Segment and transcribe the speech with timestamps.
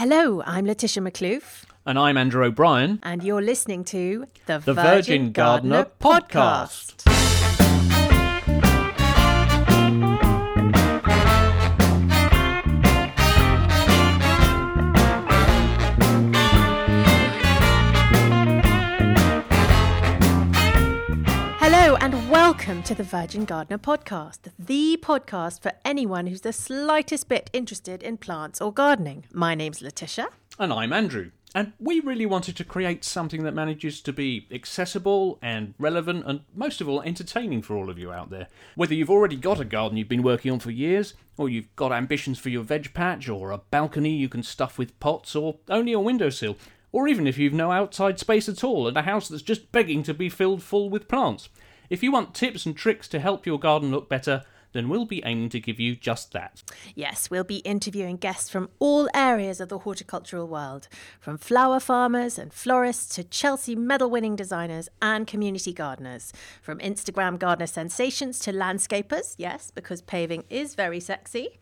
[0.00, 3.00] Hello, I'm Laetitia Maklouf, And I'm Andrew O'Brien.
[3.02, 7.02] and you're listening to the, The Virgin Gardener Podcast.
[21.62, 24.38] Hello, and welcome to the Virgin Gardener Podcast,
[24.70, 29.24] the podcast for anyone who's the slightest bit interested in plants or gardening.
[29.32, 30.28] My name's Laetitia.
[30.60, 31.32] And I'm Andrew.
[31.56, 36.42] And we really wanted to create something that manages to be accessible and relevant and,
[36.54, 38.46] most of all, entertaining for all of you out there.
[38.76, 41.90] Whether you've already got a garden you've been working on for years, or you've got
[41.90, 45.92] ambitions for your veg patch, or a balcony you can stuff with pots, or only
[45.92, 46.56] a windowsill,
[46.92, 50.04] or even if you've no outside space at all and a house that's just begging
[50.04, 51.48] to be filled full with plants.
[51.88, 55.22] If you want tips and tricks to help your garden look better, then we'll be
[55.24, 56.62] aiming to give you just that.
[56.94, 60.88] Yes, we'll be interviewing guests from all areas of the horticultural world,
[61.20, 67.38] from flower farmers and florists to Chelsea medal winning designers and community gardeners, from Instagram
[67.38, 71.58] gardener sensations to landscapers, yes, because paving is very sexy.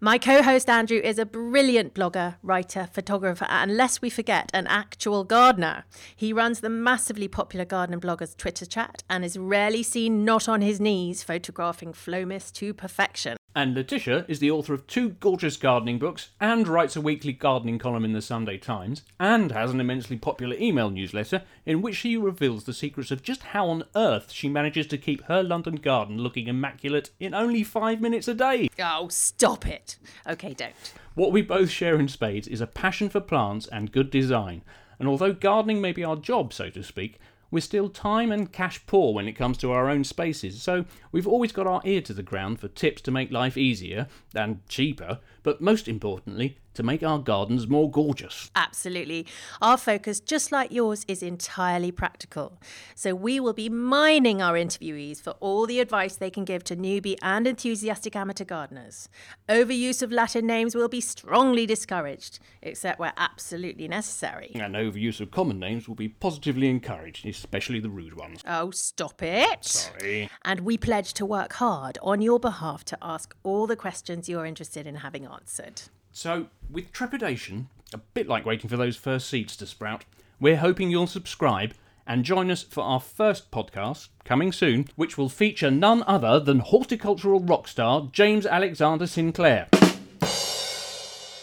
[0.00, 4.68] My co host Andrew is a brilliant blogger, writer, photographer, and lest we forget, an
[4.68, 5.86] actual gardener.
[6.14, 10.60] He runs the massively popular Garden Bloggers Twitter chat and is rarely seen not on
[10.60, 13.37] his knees photographing Phlomis to perfection.
[13.56, 17.78] And Laetitia is the author of two gorgeous gardening books and writes a weekly gardening
[17.78, 22.16] column in the Sunday Times and has an immensely popular email newsletter in which she
[22.16, 26.18] reveals the secrets of just how on earth she manages to keep her London garden
[26.18, 28.68] looking immaculate in only five minutes a day.
[28.78, 29.96] Oh, stop it.
[30.26, 30.74] Okay, don't.
[31.14, 34.62] What we both share in spades is a passion for plants and good design.
[35.00, 37.18] And although gardening may be our job, so to speak,
[37.50, 41.26] we're still time and cash poor when it comes to our own spaces, so we've
[41.26, 45.20] always got our ear to the ground for tips to make life easier and cheaper,
[45.42, 48.52] but most importantly, to make our gardens more gorgeous.
[48.54, 49.26] Absolutely.
[49.60, 52.60] Our focus, just like yours, is entirely practical.
[52.94, 56.76] So we will be mining our interviewees for all the advice they can give to
[56.76, 59.08] newbie and enthusiastic amateur gardeners.
[59.48, 64.52] Overuse of Latin names will be strongly discouraged, except where absolutely necessary.
[64.54, 68.42] And overuse of common names will be positively encouraged, especially the rude ones.
[68.46, 69.64] Oh, stop it.
[69.64, 70.30] Sorry.
[70.44, 74.46] And we pledge to work hard on your behalf to ask all the questions you're
[74.46, 75.82] interested in having answered.
[76.12, 80.04] So, with trepidation, a bit like waiting for those first seeds to sprout,
[80.40, 81.74] we're hoping you'll subscribe
[82.06, 86.60] and join us for our first podcast, coming soon, which will feature none other than
[86.60, 89.68] horticultural rock star James Alexander Sinclair.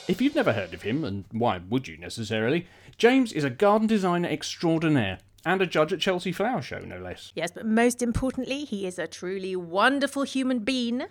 [0.08, 2.68] If you've never heard of him, and why would you necessarily,
[2.98, 7.32] James is a garden designer extraordinaire and a judge at Chelsea Flower Show, no less.
[7.36, 11.04] Yes, but most importantly, he is a truly wonderful human being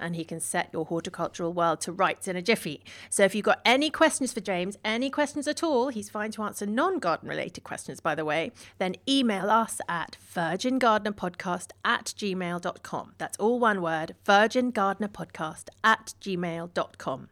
[0.00, 2.82] and he can set your horticultural world to rights in a jiffy.
[3.10, 6.42] So if you've got any questions for James, any questions at all, he's fine to
[6.42, 13.14] answer non garden related questions, by the way, then email us at virgingardenerpodcast at gmail.com.
[13.18, 17.28] That's all one word virgingardenerpodcast at gmail.com.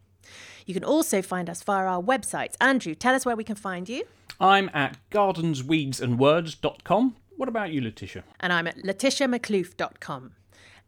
[0.66, 2.54] You can also find us via our website.
[2.60, 4.04] Andrew, tell us where we can find you.
[4.40, 7.16] I'm at gardensweedsandwords.com.
[7.36, 8.24] What about you, Laetitia?
[8.40, 10.32] and I'm at laetitiamaklouf.com.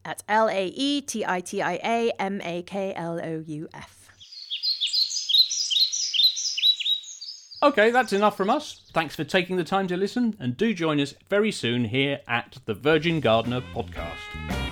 [0.04, 3.68] That's L A E T I T I A M A K L O U
[3.74, 3.94] F.
[7.60, 8.82] Okay, that's enough from us.
[8.94, 12.58] Thanks for taking the time to listen, and do join us very soon here at
[12.66, 14.67] the Virgin Gardener Podcast.